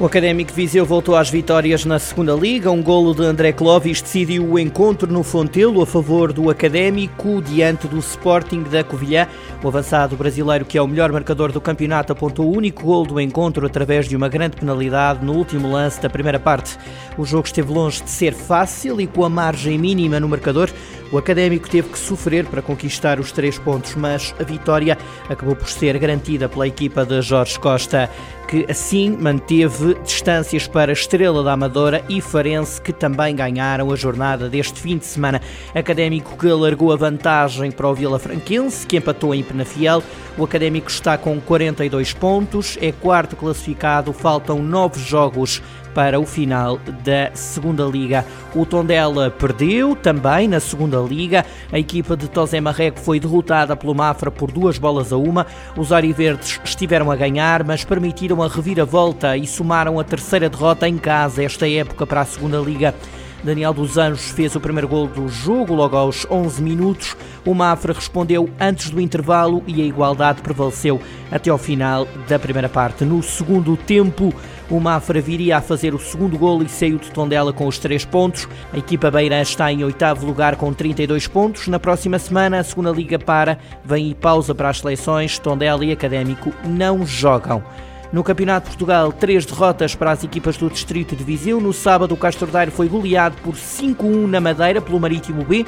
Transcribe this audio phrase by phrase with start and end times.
[0.00, 2.70] O Académico Viseu voltou às vitórias na segunda Liga.
[2.70, 7.88] Um golo de André Clovis decidiu o encontro no Fontelo a favor do Académico diante
[7.88, 9.26] do Sporting da Covilhã.
[9.60, 13.20] O avançado brasileiro, que é o melhor marcador do campeonato, apontou o único golo do
[13.20, 16.78] encontro através de uma grande penalidade no último lance da primeira parte.
[17.16, 20.70] O jogo esteve longe de ser fácil e com a margem mínima no marcador.
[21.10, 25.66] O Académico teve que sofrer para conquistar os três pontos, mas a vitória acabou por
[25.66, 28.10] ser garantida pela equipa de Jorge Costa,
[28.46, 34.50] que assim manteve distâncias para Estrela da Amadora e Farense, que também ganharam a jornada
[34.50, 35.40] deste fim de semana.
[35.74, 40.02] Académico que alargou a vantagem para o Vila Franquense, que empatou em Penafiel.
[40.36, 45.62] O Académico está com 42 pontos, é quarto classificado, faltam nove jogos
[45.94, 48.24] para o final da segunda liga.
[48.54, 51.44] O Tondela perdeu também na segunda liga.
[51.72, 55.46] A equipa de Tosé Marreco foi derrotada pelo Mafra por duas bolas a uma.
[55.76, 60.98] Os Ariverdes estiveram a ganhar, mas permitiram a reviravolta e somaram a terceira derrota em
[60.98, 62.94] casa esta época para a segunda liga.
[63.42, 67.16] Daniel dos Anjos fez o primeiro gol do jogo logo aos 11 minutos.
[67.44, 72.68] O Mafra respondeu antes do intervalo e a igualdade prevaleceu até ao final da primeira
[72.68, 73.04] parte.
[73.04, 74.34] No segundo tempo,
[74.68, 78.04] o Mafra viria a fazer o segundo gol e saiu de Tondela com os três
[78.04, 78.48] pontos.
[78.72, 81.68] A equipa beira está em oitavo lugar com 32 pontos.
[81.68, 85.38] Na próxima semana, a segunda liga para, vem e pausa para as seleções.
[85.38, 87.62] Tondela e Académico não jogam.
[88.10, 91.60] No Campeonato de Portugal, três derrotas para as equipas do Distrito de Viseu.
[91.60, 95.66] No sábado, o Castro Daire foi goleado por 5-1 na Madeira pelo Marítimo B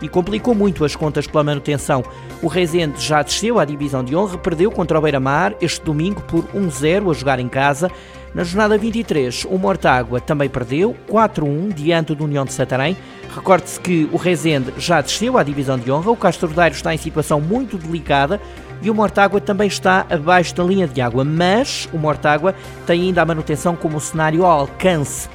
[0.00, 2.02] e complicou muito as contas pela manutenção.
[2.40, 6.44] O Rezende já desceu à divisão de honra, perdeu contra o Beira-Mar este domingo por
[6.46, 7.90] 1-0 a jogar em casa.
[8.34, 12.96] Na jornada 23, o Mortágua também perdeu 4-1 diante do União de Santarém.
[13.34, 16.98] Recorde-se que o Rezende já desceu à divisão de honra, o Castro Daire está em
[16.98, 18.40] situação muito delicada
[18.82, 22.54] e o Mortágua também está abaixo da linha de água, mas o Mortágua
[22.86, 25.28] tem ainda a manutenção como cenário ao alcance.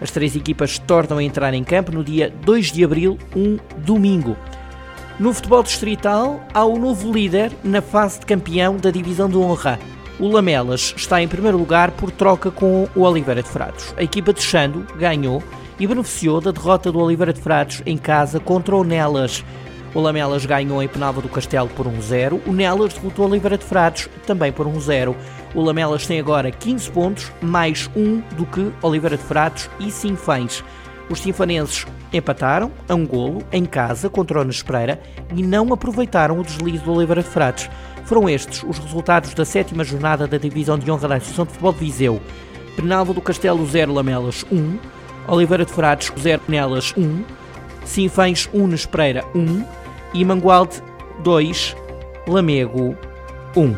[0.00, 4.36] As três equipas tornam a entrar em campo no dia 2 de abril, um domingo.
[5.18, 9.78] No futebol distrital, há o novo líder na fase de campeão da divisão de honra.
[10.18, 13.94] O Lamelas está em primeiro lugar por troca com o Oliveira de Frades.
[13.96, 15.42] A equipa de Xando ganhou
[15.78, 19.44] e beneficiou da derrota do Oliveira de Frades em casa contra o Nelas.
[19.94, 22.40] O Lamelas ganhou em Penalva do Castelo por 1-0.
[22.46, 25.14] O Nelas derrotou Oliveira de Frades também por 1-0.
[25.54, 30.64] O Lamelas tem agora 15 pontos, mais um do que Oliveira de Frades e Sinfães.
[31.10, 34.98] Os sinfanenses empataram a um golo em casa contra o Nespreira
[35.34, 37.68] e não aproveitaram o deslize do Oliveira de Frades.
[38.04, 41.72] Foram estes os resultados da sétima jornada da Divisão de Honra da Associação de Futebol
[41.74, 42.20] de Viseu.
[42.76, 44.78] Penalva do Castelo 0, Lamelas 1,
[45.28, 47.24] Oliveira de Frades 0, Nelas 1,
[47.84, 49.81] Sinfães 1, Nespreira 1,
[50.14, 50.82] e Mangualde
[51.22, 51.76] 2,
[52.26, 52.96] Lamego
[53.56, 53.76] 1.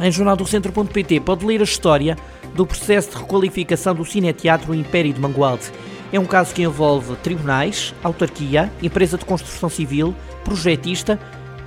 [0.00, 2.16] Em jornaldocentro.pt pode ler a história
[2.54, 5.70] do processo de requalificação do Cineteatro Império de Mangualde.
[6.12, 11.18] É um caso que envolve tribunais, autarquia, empresa de construção civil, projetista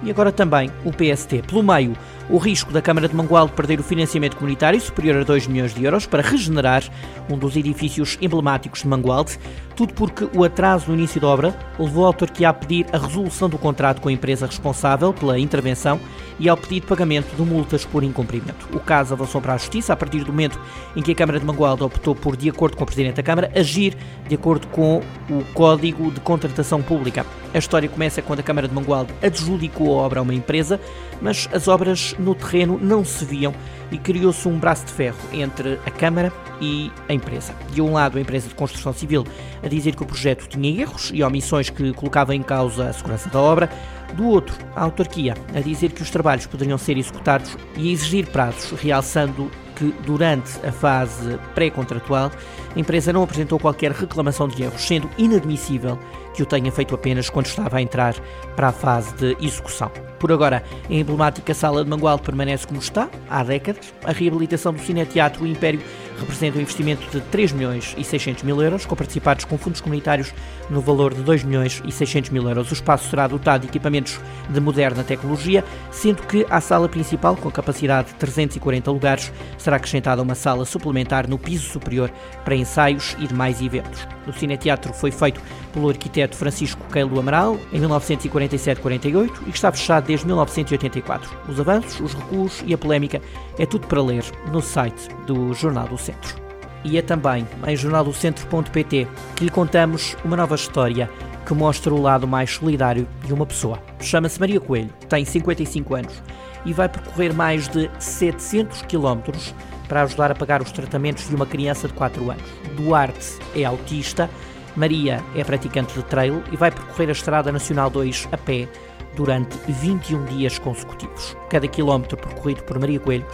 [0.03, 1.43] e agora também o PST.
[1.47, 1.93] Pelo meio,
[2.31, 5.83] o risco da Câmara de Mangualde perder o financiamento comunitário superior a 2 milhões de
[5.83, 6.81] euros para regenerar
[7.29, 9.37] um dos edifícios emblemáticos de Mangualde,
[9.75, 13.49] tudo porque o atraso no início da obra levou a autarquia a pedir a resolução
[13.49, 15.99] do contrato com a empresa responsável pela intervenção
[16.39, 18.67] e ao pedido de pagamento de multas por incumprimento.
[18.73, 20.59] O caso avançou para a Justiça a partir do momento
[20.95, 23.51] em que a Câmara de Mangualde optou por, de acordo com o Presidente da Câmara,
[23.55, 23.95] agir
[24.27, 27.25] de acordo com o Código de Contratação Pública.
[27.53, 30.79] A história começa quando a Câmara de Mangualde adjudicou a obra a uma empresa,
[31.21, 33.53] mas as obras no terreno não se viam
[33.91, 37.53] e criou-se um braço de ferro entre a Câmara e a empresa.
[37.73, 39.25] De um lado, a empresa de construção civil
[39.61, 43.29] a dizer que o projeto tinha erros e omissões que colocavam em causa a segurança
[43.29, 43.69] da obra,
[44.13, 48.27] do outro, a autarquia a dizer que os trabalhos poderiam ser executados e a exigir
[48.27, 52.31] prazos, realçando que durante a fase pré-contratual
[52.75, 55.97] a empresa não apresentou qualquer reclamação de erros, sendo inadmissível
[56.33, 58.15] que o tenha feito apenas quando estava a entrar
[58.55, 60.10] para a fase de execução.
[60.21, 63.91] Por agora, a emblemática sala de Mangualde permanece como está, há décadas.
[64.03, 65.81] A reabilitação do Cineteatro Império
[66.19, 70.31] representa um investimento de 3 milhões e 600 mil euros, com participados com fundos comunitários
[70.69, 72.69] no valor de 2 milhões e 600 mil euros.
[72.69, 77.49] O espaço será dotado de equipamentos de moderna tecnologia, sendo que à sala principal, com
[77.49, 82.11] capacidade de 340 lugares, será acrescentada uma sala suplementar no piso superior
[82.45, 84.07] para ensaios e demais eventos.
[84.27, 85.41] O Cineteatro foi feito
[85.73, 91.31] pelo arquiteto Francisco Keilo Amaral em 1947-48 e está fechado desde 1984.
[91.47, 93.21] Os avanços, os recuos e a polémica
[93.57, 96.35] é tudo para ler no site do Jornal do Centro.
[96.83, 101.09] E é também em jornaldocentro.pt que lhe contamos uma nova história
[101.45, 103.81] que mostra o lado mais solidário de uma pessoa.
[104.01, 106.21] Chama-se Maria Coelho, tem 55 anos
[106.65, 109.55] e vai percorrer mais de 700 quilómetros
[109.87, 112.43] para ajudar a pagar os tratamentos de uma criança de 4 anos.
[112.75, 114.29] Duarte é autista,
[114.75, 118.67] Maria é praticante de trail e vai percorrer a Estrada Nacional 2 a pé
[119.15, 121.35] durante 21 dias consecutivos.
[121.49, 123.25] Cada quilómetro percorrido por Maria Coelho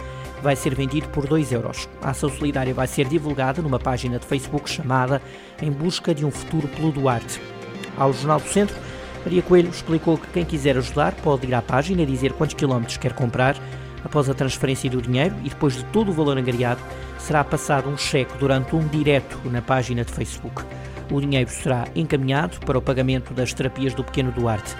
[0.42, 1.88] vai ser vendido por 2 euros.
[2.02, 5.20] A ação solidária vai ser divulgada numa página de Facebook chamada
[5.60, 7.40] Em Busca de um Futuro pelo Duarte.
[7.96, 8.76] Ao Jornal do Centro,
[9.24, 12.96] Maria Coelho explicou que quem quiser ajudar pode ir à página e dizer quantos quilómetros
[12.96, 13.56] quer comprar.
[14.04, 16.80] Após a transferência do dinheiro e depois de todo o valor angariado,
[17.18, 20.62] será passado um cheque durante um direto na página de Facebook.
[21.10, 24.76] O dinheiro será encaminhado para o pagamento das terapias do pequeno Duarte.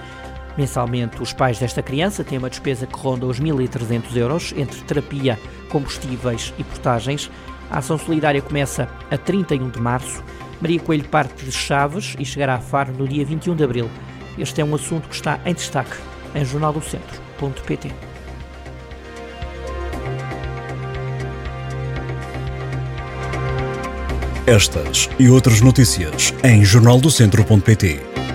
[0.59, 5.39] Mensalmente, os pais desta criança têm uma despesa que ronda os 1.300 euros entre terapia,
[5.69, 7.31] combustíveis e portagens.
[7.71, 10.21] A ação solidária começa a 31 de março.
[10.61, 13.89] Maria Coelho parte de Chaves e chegará a Faro no dia 21 de abril.
[14.37, 15.97] Este é um assunto que está em destaque
[16.35, 17.93] em jornaldocentro.pt.
[24.45, 28.28] Estas e outras notícias em jornaldocentro.pt.